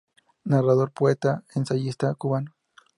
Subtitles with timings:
[0.45, 2.55] Narrador, poeta y ensayista cubano.